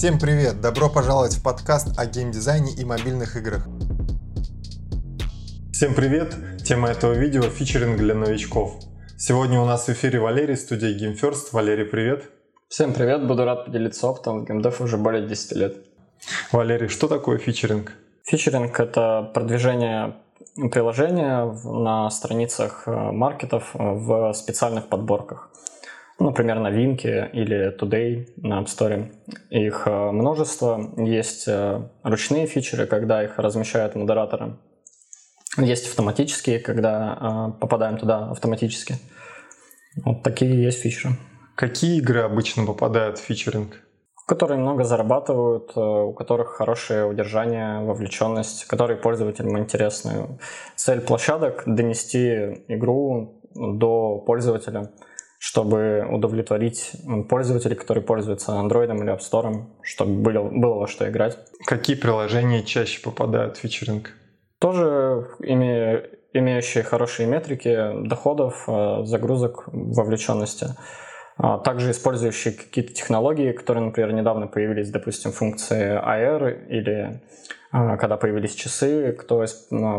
Всем 0.00 0.18
привет! 0.18 0.62
Добро 0.62 0.88
пожаловать 0.88 1.34
в 1.34 1.42
подкаст 1.42 1.98
о 1.98 2.06
геймдизайне 2.06 2.72
и 2.72 2.86
мобильных 2.86 3.36
играх. 3.36 3.68
Всем 5.74 5.94
привет! 5.94 6.34
Тема 6.64 6.88
этого 6.88 7.12
видео– 7.12 7.42
фичеринг 7.58 7.98
для 7.98 8.14
новичков. 8.14 8.76
Сегодня 9.18 9.60
у 9.60 9.66
нас 9.66 9.88
в 9.88 9.90
эфире 9.90 10.18
Валерий, 10.18 10.56
студия 10.56 10.96
GameFirst. 10.96 11.48
Валерий, 11.52 11.84
привет! 11.84 12.30
Всем 12.68 12.94
привет! 12.94 13.26
Буду 13.26 13.44
рад 13.44 13.66
поделиться 13.66 14.06
опытом 14.06 14.40
в 14.40 14.46
геймдев 14.46 14.80
уже 14.80 14.96
более 14.96 15.28
10 15.28 15.52
лет. 15.52 15.76
Валерий, 16.50 16.88
что 16.88 17.06
такое 17.06 17.36
фичеринг? 17.36 17.92
Фичеринг— 18.24 18.70
это 18.80 19.30
продвижение 19.34 20.16
приложения 20.72 21.44
на 21.62 22.08
страницах 22.08 22.84
э, 22.86 22.90
маркетов 22.90 23.72
э, 23.74 23.78
в 23.78 24.32
специальных 24.32 24.88
подборках 24.88 25.50
например, 26.20 26.60
новинки 26.60 27.30
или 27.32 27.76
Today 27.76 28.28
на 28.36 28.60
App 28.60 28.66
Store. 28.66 29.10
Их 29.50 29.82
э, 29.86 30.10
множество. 30.12 30.92
Есть 30.98 31.48
э, 31.48 31.82
ручные 32.02 32.46
фичеры, 32.46 32.86
когда 32.86 33.24
их 33.24 33.38
размещают 33.38 33.94
модераторы. 33.94 34.56
Есть 35.56 35.88
автоматические, 35.88 36.60
когда 36.60 37.18
э, 37.56 37.60
попадаем 37.60 37.96
туда 37.96 38.30
автоматически. 38.30 38.96
Вот 40.04 40.22
такие 40.22 40.62
есть 40.62 40.80
фичеры. 40.80 41.14
Какие 41.56 41.98
игры 41.98 42.20
обычно 42.20 42.64
попадают 42.66 43.18
в 43.18 43.22
фичеринг? 43.22 43.80
которые 44.26 44.60
много 44.60 44.84
зарабатывают, 44.84 45.76
у 45.76 46.12
которых 46.12 46.50
хорошее 46.50 47.04
удержание, 47.04 47.80
вовлеченность, 47.80 48.64
которые 48.66 48.96
пользователям 48.96 49.58
интересны. 49.58 50.38
Цель 50.76 51.00
площадок— 51.00 51.64
донести 51.66 52.62
игру 52.68 53.42
до 53.52 54.18
пользователя— 54.18 54.92
чтобы 55.40 56.06
удовлетворить 56.06 56.92
пользователей, 57.30 57.74
которые 57.74 58.04
пользуются 58.04 58.52
Android 58.52 58.94
или 58.94 59.10
App 59.10 59.20
Store, 59.20 59.64
чтобы 59.80 60.20
было, 60.20 60.42
было 60.50 60.74
во 60.74 60.86
что 60.86 61.08
играть. 61.08 61.38
Какие 61.64 61.96
приложения 61.96 62.62
чаще 62.62 63.00
попадают 63.00 63.56
в 63.56 63.60
фичеринг? 63.60 64.10
Тоже 64.58 65.30
имея, 65.40 66.10
имеющие 66.34 66.84
хорошие 66.84 67.26
метрики 67.26 68.06
доходов, 68.06 68.64
э, 68.68 69.04
загрузок, 69.04 69.64
вовлеченности. 69.72 70.76
А 71.38 71.56
также 71.56 71.92
использующие 71.92 72.52
какие-то 72.52 72.92
технологии, 72.92 73.52
которые, 73.52 73.86
например, 73.86 74.12
недавно 74.12 74.46
появились, 74.46 74.90
допустим, 74.90 75.32
функции 75.32 75.98
AR 75.98 76.68
или 76.68 77.22
а, 77.72 77.96
когда 77.96 78.18
появились 78.18 78.54
часы, 78.54 79.12
кто 79.12 79.46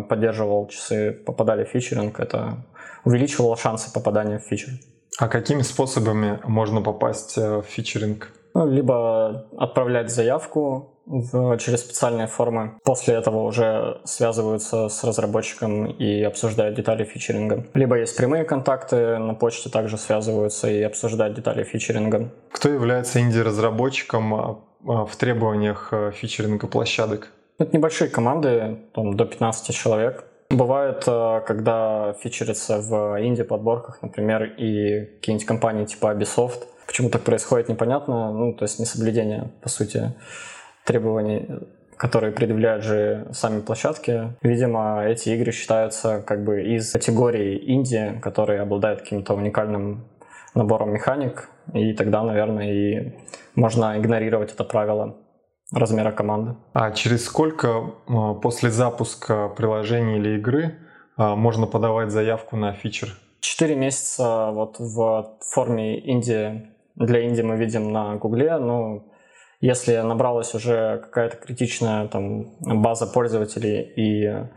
поддерживал 0.08 0.68
часы, 0.68 1.14
попадали 1.26 1.64
в 1.64 1.70
фичеринг, 1.70 2.20
это 2.20 2.64
увеличивало 3.06 3.58
шансы 3.58 3.92
попадания 3.92 4.38
в 4.38 4.44
фичер. 4.44 4.74
А 5.18 5.28
какими 5.28 5.62
способами 5.62 6.40
можно 6.44 6.82
попасть 6.82 7.38
э, 7.38 7.58
в 7.58 7.64
фичеринг? 7.64 8.32
Ну, 8.54 8.68
либо 8.68 9.48
отправлять 9.58 10.12
заявку 10.12 10.92
в, 11.06 11.58
через 11.58 11.82
специальные 11.82 12.28
формы. 12.28 12.80
После 12.84 13.16
этого 13.16 13.44
уже 13.44 14.02
связываются 14.04 14.90
с 14.90 15.04
разработчиком 15.04 15.86
и 15.88 16.22
обсуждают 16.24 16.76
детали 16.76 17.04
фичеринга. 17.04 17.66
Либо 17.74 17.98
есть 17.98 18.16
прямые 18.16 18.44
контакты, 18.44 19.18
на 19.18 19.34
почте 19.34 19.70
также 19.70 19.98
связываются 19.98 20.70
и 20.70 20.82
обсуждают 20.82 21.36
детали 21.36 21.64
фичеринга. 21.64 22.32
Кто 22.52 22.70
является 22.70 23.20
инди-разработчиком 23.20 24.34
а, 24.34 24.60
а, 24.88 25.06
в 25.06 25.16
требованиях 25.16 25.90
э, 25.92 26.12
фичеринга 26.14 26.68
площадок? 26.68 27.32
Это 27.58 27.76
небольшие 27.76 28.10
команды, 28.10 28.80
там, 28.94 29.16
до 29.16 29.26
15 29.26 29.76
человек. 29.76 30.26
Бывает, 30.52 31.04
э, 31.08 31.42
когда 31.48 32.14
фичерится 32.22 32.80
в 32.80 33.18
инди-подборках, 33.22 34.02
например, 34.02 34.44
и 34.44 35.06
какие-нибудь 35.16 35.48
компании 35.48 35.86
типа 35.86 36.14
Ubisoft. 36.14 36.64
Почему 36.86 37.10
так 37.10 37.22
происходит, 37.22 37.70
непонятно. 37.70 38.34
Ну, 38.34 38.54
то 38.54 38.64
есть 38.64 38.80
несоблюдение, 38.80 39.52
по 39.62 39.70
сути, 39.70 40.14
требований 40.84 41.48
которые 42.02 42.34
предъявляют 42.34 42.84
же 42.84 43.28
сами 43.32 43.62
площадки. 43.62 44.34
Видимо, 44.42 45.04
эти 45.06 45.30
игры 45.30 45.52
считаются 45.52 46.24
как 46.26 46.44
бы 46.44 46.64
из 46.64 46.92
категории 46.92 47.62
инди, 47.76 48.20
которые 48.24 48.62
обладают 48.62 49.02
каким-то 49.02 49.36
уникальным 49.36 50.06
набором 50.56 50.94
механик, 50.94 51.50
и 51.76 51.94
тогда, 51.94 52.24
наверное, 52.24 52.74
и 52.74 53.14
можно 53.54 54.00
игнорировать 54.00 54.52
это 54.52 54.64
правило 54.64 55.16
размера 55.72 56.12
команды. 56.12 56.56
А 56.74 56.92
через 56.92 57.26
сколько 57.26 57.94
а, 58.08 58.34
после 58.36 58.70
запуска 58.70 59.50
приложения 59.50 60.18
или 60.18 60.38
игры 60.38 60.80
а, 61.18 61.36
можно 61.36 61.68
подавать 61.68 62.12
заявку 62.12 62.58
на 62.58 62.74
фичер? 62.74 63.18
Четыре 63.40 63.76
месяца 63.76 64.52
вот 64.52 64.76
в 64.80 65.38
форме 65.40 66.00
Индии, 66.00 66.70
для 66.96 67.22
Индии 67.22 67.42
мы 67.42 67.56
видим 67.56 67.92
на 67.92 68.16
Гугле, 68.16 68.58
ну, 68.58 69.12
если 69.62 69.98
набралась 69.98 70.54
уже 70.56 71.00
какая-то 71.04 71.38
критичная 71.38 72.08
там 72.08 72.52
база 72.60 73.08
пользователей 73.08 73.82
и 73.82 74.48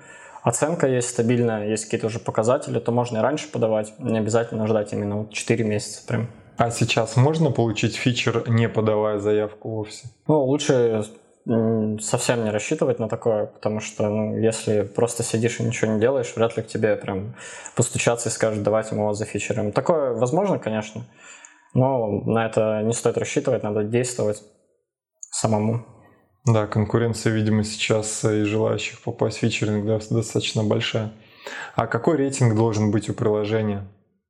оценка 0.42 0.86
есть 0.86 1.08
стабильная, 1.10 1.68
есть 1.68 1.84
какие-то 1.84 2.06
уже 2.06 2.18
показатели, 2.18 2.78
то 2.78 2.90
можно 2.92 3.18
и 3.18 3.20
раньше 3.20 3.50
подавать, 3.50 3.92
не 3.98 4.18
обязательно 4.18 4.66
ждать 4.66 4.92
именно 4.92 5.18
вот 5.18 5.32
4 5.32 5.64
месяца 5.64 6.06
прям. 6.06 6.28
А 6.56 6.70
сейчас 6.70 7.16
можно 7.16 7.50
получить 7.50 7.96
фичер, 7.96 8.48
не 8.48 8.68
подавая 8.68 9.18
заявку 9.18 9.70
вовсе? 9.70 10.08
Ну, 10.28 10.44
лучше 10.44 11.04
совсем 12.00 12.44
не 12.44 12.50
рассчитывать 12.50 12.98
на 12.98 13.08
такое, 13.08 13.46
потому 13.46 13.80
что, 13.80 14.08
ну, 14.08 14.38
если 14.38 14.82
просто 14.82 15.22
сидишь 15.22 15.60
и 15.60 15.62
ничего 15.62 15.92
не 15.92 16.00
делаешь, 16.00 16.32
вряд 16.34 16.56
ли 16.56 16.62
к 16.62 16.68
тебе 16.68 16.96
прям 16.96 17.34
постучаться 17.76 18.28
и 18.28 18.32
скажут, 18.32 18.62
давайте 18.62 18.94
мы 18.94 19.04
вас 19.04 19.18
зафичерим. 19.18 19.72
Такое 19.72 20.14
возможно, 20.14 20.58
конечно, 20.58 21.04
но 21.74 22.08
на 22.22 22.46
это 22.46 22.82
не 22.82 22.94
стоит 22.94 23.18
рассчитывать, 23.18 23.62
надо 23.62 23.84
действовать 23.84 24.42
самому. 25.30 25.84
Да, 26.46 26.66
конкуренция, 26.66 27.32
видимо, 27.32 27.64
сейчас 27.64 28.24
и 28.24 28.44
желающих 28.44 29.02
попасть 29.02 29.38
в 29.38 29.40
фичеринг 29.40 29.86
да, 29.86 29.98
достаточно 30.10 30.62
большая. 30.62 31.12
А 31.74 31.86
какой 31.86 32.16
рейтинг 32.16 32.54
должен 32.54 32.90
быть 32.90 33.10
у 33.10 33.14
приложения? 33.14 33.86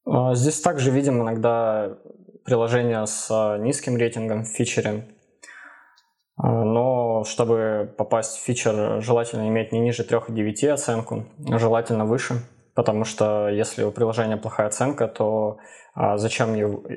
А, 0.06 0.34
здесь 0.34 0.60
также 0.60 0.90
видим 0.90 1.22
иногда 1.22 1.96
приложения 2.44 3.04
с 3.06 3.28
а, 3.30 3.58
низким 3.58 3.96
рейтингом 3.96 4.44
в 4.44 4.48
фичере. 4.48 5.08
А, 6.36 6.64
но 6.64 7.24
чтобы 7.24 7.92
попасть 7.96 8.38
в 8.38 8.44
фичер, 8.44 9.00
желательно 9.00 9.48
иметь 9.48 9.72
не 9.72 9.80
ниже 9.80 10.02
3,9 10.02 10.68
оценку, 10.68 11.24
желательно 11.38 12.04
выше, 12.04 12.34
потому 12.74 13.04
что 13.04 13.48
если 13.48 13.84
у 13.84 13.90
приложения 13.90 14.36
плохая 14.36 14.66
оценка, 14.66 15.08
то 15.08 15.58
зачем 16.16 16.54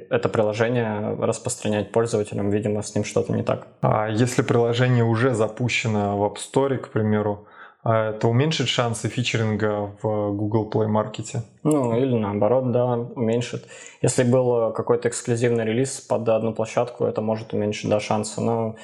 это 0.10 0.28
приложение 0.28 1.16
распространять 1.20 1.92
пользователям, 1.92 2.50
видимо, 2.50 2.82
с 2.82 2.96
ним 2.96 3.04
что-то 3.04 3.32
не 3.32 3.44
так. 3.44 3.68
А 3.82 4.10
если 4.10 4.42
приложение 4.42 5.04
уже 5.04 5.36
запущено 5.36 6.18
в 6.18 6.24
App 6.24 6.38
Store, 6.38 6.78
к 6.78 6.90
примеру, 6.90 7.46
это 7.88 8.28
уменьшит 8.28 8.68
шансы 8.68 9.08
фичеринга 9.08 9.96
в 10.02 10.32
Google 10.34 10.70
Play 10.70 10.88
Market? 10.88 11.42
Ну, 11.64 11.96
или 11.96 12.16
наоборот, 12.16 12.72
да, 12.72 12.86
уменьшит. 12.86 13.66
Если 14.02 14.24
был 14.24 14.72
какой-то 14.74 15.08
эксклюзивный 15.08 15.66
релиз 15.66 16.02
под 16.02 16.28
одну 16.30 16.54
площадку, 16.54 17.06
это 17.06 17.22
может 17.22 17.54
уменьшить, 17.54 17.90
да, 17.90 18.00
шансы. 18.00 18.42
Но 18.42 18.76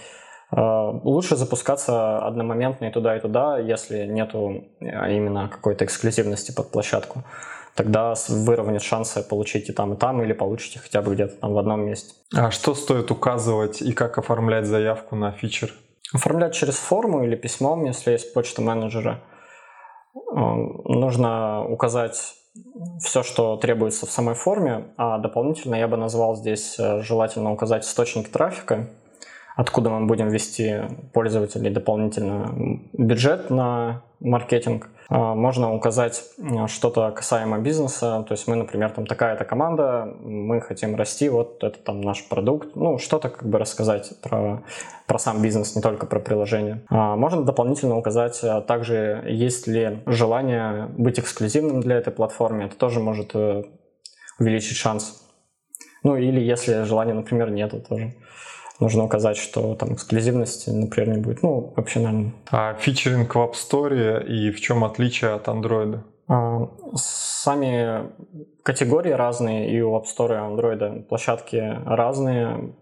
э, 0.52 1.00
лучше 1.04 1.36
запускаться 1.36 2.20
одномоментно 2.20 2.86
и 2.86 2.92
туда, 2.92 3.18
и 3.18 3.20
туда, 3.20 3.58
если 3.58 4.06
нету 4.06 4.64
а, 4.80 5.10
именно 5.10 5.50
какой-то 5.50 5.86
эксклюзивности 5.86 6.52
под 6.52 6.72
площадку. 6.72 7.24
Тогда 7.76 8.14
выровнять 8.30 8.84
шансы 8.84 9.24
получить 9.24 9.70
и 9.70 9.74
там, 9.74 9.94
и 9.94 9.98
там, 9.98 10.22
или 10.22 10.34
получите 10.34 10.80
хотя 10.80 11.02
бы 11.02 11.16
где-то 11.16 11.36
там 11.42 11.54
в 11.54 11.58
одном 11.58 11.82
месте. 11.82 12.14
А 12.34 12.52
что 12.52 12.76
стоит 12.76 13.10
указывать 13.10 13.82
и 13.82 13.94
как 13.94 14.18
оформлять 14.18 14.66
заявку 14.68 15.16
на 15.16 15.32
фичер? 15.32 15.74
Оформлять 16.14 16.54
через 16.54 16.76
форму 16.76 17.24
или 17.24 17.36
письмом, 17.36 17.86
если 17.86 18.12
есть 18.12 18.34
почта 18.34 18.62
менеджера. 18.62 19.22
Нужно 20.32 21.66
указать 21.68 22.36
все, 23.00 23.24
что 23.24 23.58
требуется 23.58 24.06
в 24.06 24.12
самой 24.12 24.36
форме, 24.36 24.86
а 24.98 25.18
дополнительно 25.18 25.76
я 25.76 25.88
бы 25.88 25.98
назвал 25.98 26.36
здесь 26.36 26.78
э, 26.80 27.02
желательно 27.02 27.52
указать 27.52 27.84
источник 27.84 28.30
трафика, 28.30 28.88
откуда 29.56 29.90
мы 29.90 30.06
будем 30.06 30.30
вести 30.30 30.82
пользователей 31.14 31.72
дополнительно 31.72 32.80
бюджет 32.94 33.50
на 33.50 34.04
маркетинг. 34.24 34.90
А, 35.10 35.36
можно 35.36 35.74
указать 35.74 36.24
э, 36.38 36.68
что-то 36.68 37.12
касаемо 37.12 37.60
бизнеса, 37.60 38.26
то 38.28 38.34
есть 38.34 38.48
мы, 38.48 38.56
например, 38.56 38.90
там 38.92 39.06
такая-то 39.06 39.44
команда, 39.44 40.12
мы 40.22 40.62
хотим 40.62 40.96
расти, 40.96 41.30
вот 41.30 41.64
это 41.64 41.78
там 41.78 42.02
наш 42.02 42.28
продукт, 42.28 42.76
ну 42.76 42.98
что-то 42.98 43.30
как 43.30 43.48
бы 43.48 43.60
рассказать 43.60 44.14
про, 44.22 44.64
про 45.06 45.20
сам 45.20 45.42
бизнес, 45.42 45.76
не 45.76 45.82
только 45.82 46.06
про 46.06 46.20
приложение. 46.20 46.82
А, 46.90 47.16
можно 47.16 47.44
дополнительно 47.44 47.98
указать 47.98 48.40
а, 48.44 48.62
также, 48.62 49.24
есть 49.28 49.68
ли 49.68 50.00
желание 50.06 50.88
быть 50.98 51.20
эксклюзивным 51.20 51.82
для 51.82 51.98
этой 51.98 52.14
платформы, 52.14 52.64
это 52.64 52.76
тоже 52.78 53.00
может 53.00 53.32
э, 53.36 53.64
увеличить 54.40 54.78
шанс. 54.78 55.22
Ну 56.04 56.16
или 56.16 56.40
если 56.40 56.84
желания, 56.84 57.14
например, 57.14 57.52
нету 57.52 57.82
тоже 57.82 58.14
нужно 58.84 59.06
указать, 59.06 59.38
что 59.38 59.76
там 59.76 59.94
эксклюзивности, 59.94 60.70
например, 60.70 61.16
не 61.16 61.22
будет. 61.22 61.42
Ну, 61.42 61.74
вообще, 61.76 62.00
наверное. 62.00 62.34
А 62.52 62.74
фичеринг 62.76 63.34
в 63.34 63.38
App 63.38 63.54
Store 63.54 64.24
и 64.26 64.52
в 64.52 64.62
чем 64.62 64.84
отличие 64.84 65.32
от 65.32 65.48
Android? 65.48 66.00
А, 66.28 66.70
сами 66.96 68.10
категории 68.64 69.12
разные, 69.12 69.72
и 69.72 69.82
у 69.82 69.96
App 69.96 70.04
Store 70.04 70.34
и 70.34 70.54
Android 70.54 71.04
площадки 71.04 71.80
разные. 71.86 72.74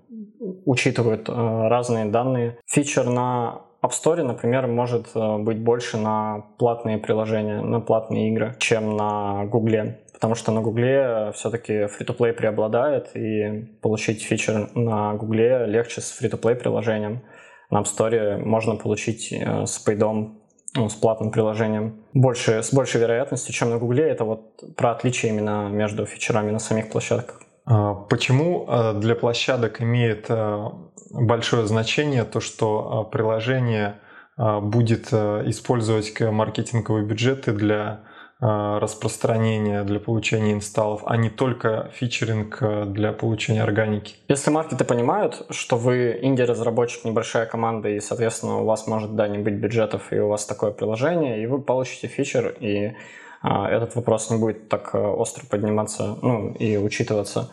учитывают 0.65 1.29
э, 1.29 1.33
разные 1.67 2.05
данные. 2.05 2.57
Фичер 2.65 3.09
на 3.09 3.61
App 3.83 3.91
Store, 3.91 4.23
например, 4.23 4.67
может 4.67 5.07
э, 5.15 5.37
быть 5.37 5.59
больше 5.59 5.97
на 5.97 6.45
платные 6.57 6.97
приложения, 6.97 7.61
на 7.61 7.79
платные 7.79 8.29
игры, 8.29 8.55
чем 8.59 8.97
на 8.97 9.45
Гугле. 9.45 10.01
Потому 10.21 10.35
что 10.35 10.51
на 10.51 10.61
Гугле 10.61 11.31
все-таки 11.33 11.73
free-to-play 11.73 12.33
преобладает, 12.33 13.15
и 13.15 13.65
получить 13.81 14.21
фичер 14.21 14.69
на 14.75 15.15
Гугле 15.15 15.65
легче 15.65 15.99
с 15.99 16.21
free-to-play 16.21 16.53
приложением. 16.53 17.23
На 17.71 17.79
App 17.79 17.85
Store 17.85 18.37
можно 18.37 18.75
получить 18.75 19.33
э, 19.33 19.65
с 19.65 19.79
пейдом 19.79 20.39
ну, 20.75 20.89
с 20.89 20.93
платным 20.93 21.31
приложением 21.31 22.03
больше, 22.13 22.61
с 22.61 22.71
большей 22.71 23.01
вероятностью, 23.01 23.51
чем 23.51 23.71
на 23.71 23.79
Гугле. 23.79 24.07
Это 24.07 24.23
вот 24.23 24.75
про 24.77 24.91
отличие 24.91 25.31
именно 25.31 25.69
между 25.69 26.05
фичерами 26.05 26.51
на 26.51 26.59
самих 26.59 26.91
площадках. 26.91 27.41
А 27.65 27.95
почему 27.95 28.67
а, 28.67 28.93
для 28.93 29.15
площадок 29.15 29.81
имеет 29.81 30.27
а, 30.29 30.71
большое 31.09 31.65
значение 31.65 32.25
то, 32.25 32.41
что 32.41 33.09
приложение 33.11 33.95
будет 34.37 35.11
использовать 35.11 36.19
маркетинговые 36.19 37.05
бюджеты 37.05 37.51
для 37.51 38.05
распространения, 38.41 39.83
для 39.83 39.99
получения 39.99 40.53
инсталлов, 40.53 41.03
а 41.05 41.15
не 41.15 41.29
только 41.29 41.91
фичеринг 41.93 42.91
для 42.91 43.13
получения 43.13 43.61
органики? 43.61 44.15
Если 44.27 44.49
маркеты 44.49 44.83
понимают, 44.83 45.45
что 45.51 45.77
вы 45.77 46.17
инди-разработчик, 46.21 47.05
небольшая 47.05 47.45
команда, 47.45 47.89
и, 47.89 47.99
соответственно, 47.99 48.61
у 48.61 48.65
вас 48.65 48.87
может, 48.87 49.15
да, 49.15 49.27
не 49.27 49.37
быть 49.37 49.53
бюджетов, 49.53 50.11
и 50.11 50.19
у 50.19 50.27
вас 50.27 50.45
такое 50.45 50.71
приложение, 50.71 51.43
и 51.43 51.45
вы 51.45 51.61
получите 51.61 52.07
фичер, 52.07 52.55
и 52.59 52.93
а, 53.41 53.69
этот 53.69 53.95
вопрос 53.95 54.29
не 54.29 54.37
будет 54.37 54.69
так 54.69 54.91
э, 54.93 54.99
остро 54.99 55.45
подниматься 55.47 56.17
ну, 56.21 56.51
и 56.53 56.77
учитываться. 56.77 57.49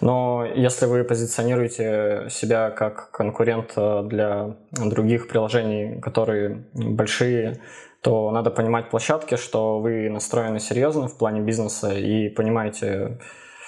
Но 0.00 0.44
если 0.44 0.86
вы 0.86 1.04
позиционируете 1.04 2.26
себя 2.28 2.70
как 2.70 3.10
конкурент 3.12 3.72
э, 3.76 4.02
для 4.04 4.56
других 4.72 5.28
приложений, 5.28 6.00
которые 6.02 6.64
большие, 6.74 7.60
то 8.02 8.30
надо 8.30 8.50
понимать 8.50 8.90
площадки, 8.90 9.36
что 9.36 9.78
вы 9.78 10.10
настроены 10.10 10.60
серьезно 10.60 11.08
в 11.08 11.16
плане 11.16 11.40
бизнеса 11.40 11.94
и 11.94 12.28
понимаете, 12.28 13.20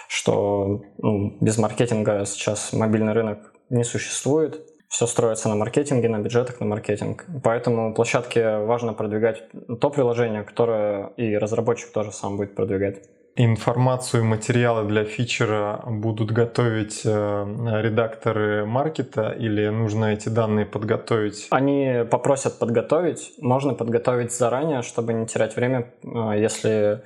что 0.08 0.82
ну, 0.98 1.36
без 1.40 1.56
маркетинга 1.58 2.24
сейчас 2.26 2.72
мобильный 2.72 3.12
рынок 3.12 3.52
не 3.70 3.84
существует 3.84 4.60
все 4.94 5.08
строится 5.08 5.48
на 5.48 5.56
маркетинге, 5.56 6.08
на 6.08 6.20
бюджетах 6.20 6.60
на 6.60 6.66
маркетинг. 6.66 7.26
Поэтому 7.42 7.92
площадке 7.94 8.58
важно 8.58 8.92
продвигать 8.92 9.42
то 9.80 9.90
приложение, 9.90 10.44
которое 10.44 11.08
и 11.16 11.36
разработчик 11.36 11.90
тоже 11.90 12.12
сам 12.12 12.36
будет 12.36 12.54
продвигать. 12.54 13.02
Информацию 13.36 14.24
материалы 14.24 14.84
для 14.84 15.04
фичера 15.04 15.82
будут 15.86 16.30
готовить 16.30 17.02
э, 17.04 17.80
редакторы 17.82 18.64
маркета 18.64 19.30
или 19.30 19.66
нужно 19.70 20.12
эти 20.12 20.28
данные 20.28 20.66
подготовить? 20.66 21.48
Они 21.50 22.04
попросят 22.08 22.60
подготовить. 22.60 23.32
Можно 23.38 23.74
подготовить 23.74 24.32
заранее, 24.32 24.82
чтобы 24.82 25.14
не 25.14 25.26
терять 25.26 25.56
время, 25.56 25.92
э, 26.04 26.34
если 26.38 27.02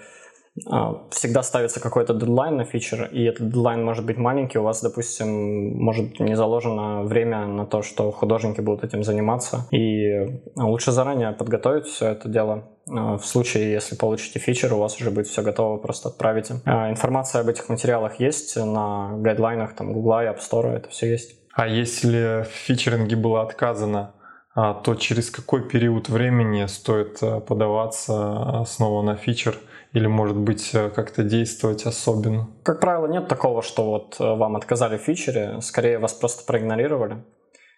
всегда 1.10 1.42
ставится 1.42 1.80
какой-то 1.80 2.14
дедлайн 2.14 2.56
на 2.56 2.64
фичер, 2.64 3.08
и 3.12 3.24
этот 3.24 3.48
дедлайн 3.48 3.84
может 3.84 4.04
быть 4.04 4.18
маленький, 4.18 4.58
у 4.58 4.62
вас, 4.62 4.82
допустим, 4.82 5.76
может 5.76 6.20
не 6.20 6.36
заложено 6.36 7.02
время 7.02 7.46
на 7.46 7.66
то, 7.66 7.82
что 7.82 8.10
художники 8.10 8.60
будут 8.60 8.84
этим 8.84 9.02
заниматься, 9.04 9.66
и 9.70 10.40
лучше 10.56 10.92
заранее 10.92 11.32
подготовить 11.32 11.86
все 11.86 12.08
это 12.08 12.28
дело. 12.28 12.64
А, 12.90 13.18
в 13.18 13.26
случае, 13.26 13.72
если 13.72 13.96
получите 13.96 14.38
фичер, 14.38 14.72
у 14.74 14.78
вас 14.78 15.00
уже 15.00 15.10
будет 15.10 15.26
все 15.26 15.42
готово, 15.42 15.76
просто 15.78 16.08
отправите. 16.08 16.60
А, 16.64 16.90
информация 16.90 17.40
об 17.40 17.48
этих 17.48 17.68
материалах 17.68 18.20
есть 18.20 18.56
на 18.56 19.16
гайдлайнах 19.18 19.74
там, 19.74 19.92
Google 19.92 20.20
и 20.20 20.24
App 20.24 20.38
Store, 20.38 20.74
это 20.74 20.88
все 20.88 21.10
есть. 21.10 21.34
А 21.54 21.66
если 21.66 22.44
в 22.44 22.48
фичеринге 22.48 23.16
было 23.16 23.42
отказано, 23.42 24.14
то 24.54 24.94
через 24.98 25.30
какой 25.30 25.68
период 25.68 26.08
времени 26.08 26.66
стоит 26.66 27.20
подаваться 27.46 28.64
снова 28.66 29.02
на 29.02 29.16
фичер? 29.16 29.56
Или, 29.92 30.06
может 30.06 30.36
быть, 30.36 30.70
э, 30.74 30.90
как-то 30.90 31.22
действовать 31.22 31.84
особенно? 31.86 32.48
Как 32.62 32.80
правило, 32.80 33.06
нет 33.06 33.28
такого, 33.28 33.62
что 33.62 33.84
вот 33.90 34.16
э, 34.20 34.24
вам 34.24 34.56
отказали 34.56 34.98
в 34.98 35.02
фичере, 35.02 35.60
скорее 35.60 35.98
вас 35.98 36.12
просто 36.12 36.44
проигнорировали. 36.44 37.24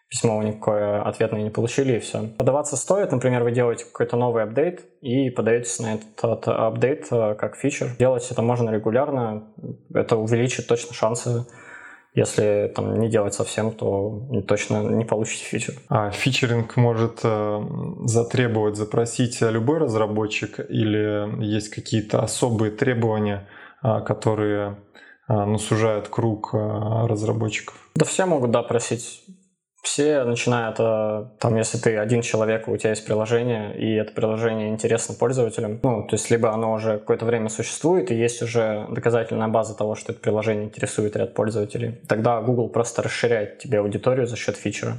Письмо 0.09 0.39
вы 0.39 0.45
никакое 0.45 1.03
ответное 1.03 1.43
не 1.43 1.51
получили, 1.51 1.97
и 1.97 1.99
все. 2.01 2.31
Подаваться 2.37 2.77
стоит, 2.77 3.13
например, 3.13 3.45
вы 3.45 3.53
делаете 3.53 3.85
какой-то 3.85 4.17
новый 4.17 4.43
апдейт 4.43 4.85
и 5.03 5.31
подаетесь 5.31 5.79
на 5.79 5.95
этот 5.95 6.49
апдейт 6.49 7.07
э, 7.13 7.35
как 7.37 7.57
фичер. 7.57 7.91
Делать 7.99 8.29
это 8.31 8.43
можно 8.43 8.71
регулярно, 8.71 9.53
это 9.95 10.17
увеличит 10.17 10.67
точно 10.67 10.95
шансы 10.95 11.47
если 12.15 12.73
там 12.75 12.99
не 12.99 13.09
делать 13.09 13.35
совсем, 13.35 13.71
то 13.73 14.29
точно 14.49 14.83
не 14.83 15.05
получите 15.05 15.45
фичер. 15.45 15.75
А 15.89 16.11
фичеринг 16.11 16.77
может 16.77 17.21
э, 17.23 17.61
затребовать, 18.05 18.77
запросить 18.77 19.41
любой 19.41 19.79
разработчик 19.79 20.59
или 20.59 21.43
есть 21.45 21.69
какие-то 21.69 22.23
особые 22.23 22.73
требования, 22.73 23.49
э, 23.83 24.01
которые 24.01 24.79
э, 25.29 25.33
ну, 25.33 25.59
сужают 25.59 26.09
круг 26.09 26.51
э, 26.53 26.59
разработчиков? 27.07 27.77
Да 27.95 28.05
все 28.05 28.27
могут, 28.27 28.51
да, 28.51 28.63
просить 28.63 29.23
все 29.83 30.25
начинают, 30.25 30.77
э, 30.79 31.25
там, 31.39 31.57
если 31.57 31.79
ты 31.79 31.97
один 31.97 32.23
человек, 32.23 32.69
у 32.69 32.77
тебя 32.77 32.91
есть 32.91 33.05
приложение, 33.07 33.77
и 33.77 33.95
это 33.95 34.13
приложение 34.13 34.69
интересно 34.69 35.15
пользователям, 35.15 35.81
ну, 35.83 36.07
то 36.07 36.15
есть 36.15 36.31
либо 36.31 36.53
оно 36.53 36.73
уже 36.73 36.99
какое-то 36.99 37.25
время 37.25 37.49
существует, 37.49 38.11
и 38.11 38.15
есть 38.15 38.43
уже 38.43 38.87
доказательная 38.91 39.49
база 39.49 39.77
того, 39.77 39.95
что 39.95 40.13
это 40.13 40.21
приложение 40.21 40.65
интересует 40.65 41.17
ряд 41.17 41.35
пользователей, 41.35 42.01
тогда 42.09 42.41
Google 42.41 42.69
просто 42.69 43.03
расширяет 43.03 43.59
тебе 43.59 43.79
аудиторию 43.81 44.27
за 44.27 44.37
счет 44.37 44.57
фичера 44.57 44.99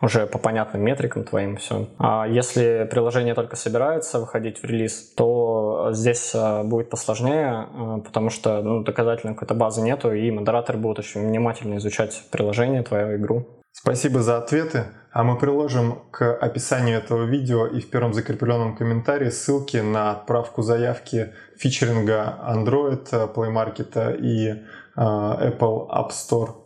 уже 0.00 0.26
по 0.26 0.38
понятным 0.38 0.82
метрикам 0.82 1.24
твоим 1.24 1.56
все. 1.56 1.88
А 1.98 2.26
если 2.26 2.86
приложение 2.90 3.34
только 3.34 3.56
собирается 3.56 4.20
выходить 4.20 4.62
в 4.62 4.64
релиз, 4.64 5.12
то 5.16 5.88
здесь 5.92 6.32
э, 6.34 6.62
будет 6.62 6.88
посложнее, 6.90 7.66
э, 7.72 8.00
потому 8.04 8.30
что 8.30 8.62
ну, 8.62 8.82
доказательной 8.84 9.34
какой-то 9.34 9.54
базы 9.54 9.82
нету, 9.82 10.12
и 10.12 10.30
модератор 10.30 10.76
будет 10.76 11.00
очень 11.00 11.26
внимательно 11.26 11.78
изучать 11.78 12.22
приложение, 12.30 12.82
твою 12.82 13.16
игру. 13.16 13.57
Спасибо 13.80 14.22
за 14.22 14.38
ответы, 14.38 14.86
а 15.12 15.22
мы 15.22 15.38
приложим 15.38 16.00
к 16.10 16.34
описанию 16.34 16.98
этого 16.98 17.24
видео 17.24 17.64
и 17.68 17.80
в 17.80 17.88
первом 17.90 18.12
закрепленном 18.12 18.76
комментарии 18.76 19.30
ссылки 19.30 19.76
на 19.76 20.10
отправку 20.10 20.62
заявки 20.62 21.32
фичеринга 21.56 22.40
Android, 22.44 23.08
Play 23.32 23.52
Market 23.52 24.20
и 24.20 24.48
э, 24.48 24.56
Apple 24.96 25.88
App 25.90 26.10
Store. 26.10 26.56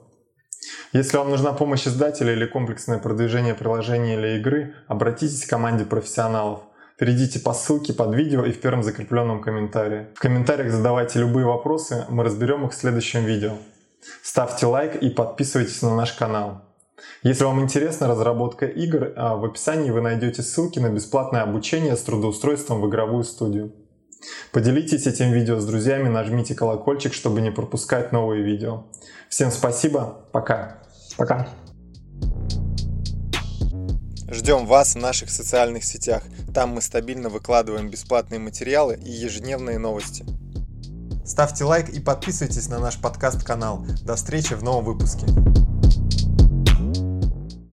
Если 0.95 1.19
вам 1.19 1.29
нужна 1.29 1.53
помощь 1.53 1.87
издателя 1.87 2.33
или 2.33 2.47
комплексное 2.47 2.99
продвижение 2.99 3.55
приложения 3.55 4.15
или 4.15 4.39
игры, 4.39 4.75
обратитесь 4.89 5.45
к 5.45 5.51
команде 5.51 5.85
профессионалов. 5.85 6.61
Перейдите 6.97 7.41
по 7.41 7.53
ссылке 7.53 7.93
под 7.93 8.15
видео 8.15 8.47
и 8.47 8.53
в 8.53 8.61
первом 8.61 8.83
закрепленном 8.83 9.43
комментарии. 9.43 10.07
В 10.15 10.19
комментариях 10.19 10.73
задавайте 10.73 11.19
любые 11.19 11.45
вопросы, 11.45 12.07
мы 12.09 12.25
разберем 12.25 12.65
их 12.65 12.73
в 12.73 12.75
следующем 12.75 13.27
видео. 13.27 13.59
Ставьте 14.23 14.65
лайк 14.65 14.97
и 14.97 15.11
подписывайтесь 15.11 15.83
на 15.83 15.95
наш 15.95 16.13
канал. 16.15 16.72
Если 17.23 17.45
вам 17.45 17.61
интересна 17.61 18.09
разработка 18.09 18.67
игр, 18.67 19.13
а, 19.17 19.37
в 19.37 19.45
описании 19.45 19.91
вы 19.91 20.01
найдете 20.01 20.43
ссылки 20.43 20.79
на 20.79 20.91
бесплатное 20.91 21.43
обучение 21.43 21.97
с 21.97 22.03
трудоустройством 22.03 22.81
в 22.81 22.89
игровую 22.89 23.25
студию. 23.25 23.73
Поделитесь 24.53 25.07
этим 25.07 25.33
видео 25.33 25.59
с 25.59 25.67
друзьями, 25.67 26.09
нажмите 26.09 26.55
колокольчик, 26.55 27.13
чтобы 27.13 27.41
не 27.41 27.51
пропускать 27.51 28.13
новые 28.13 28.43
видео. 28.43 28.85
Всем 29.29 29.51
спасибо, 29.51 30.27
пока. 30.33 30.83
Пока. 31.17 31.49
Ждем 34.31 34.67
вас 34.67 34.95
в 34.95 34.99
наших 34.99 35.31
социальных 35.31 35.85
сетях. 35.85 36.23
Там 36.55 36.71
мы 36.71 36.81
стабильно 36.81 37.29
выкладываем 37.29 37.91
бесплатные 37.91 38.39
материалы 38.39 38.99
и 39.05 39.11
ежедневные 39.11 39.79
новости. 39.79 40.25
Ставьте 41.25 41.65
лайк 41.65 41.91
и 41.91 42.01
подписывайтесь 42.01 42.69
на 42.69 42.79
наш 42.79 42.99
подкаст-канал. 42.99 43.85
До 44.03 44.17
встречи 44.17 44.55
в 44.55 44.63
новом 44.63 44.85
выпуске. 44.85 45.27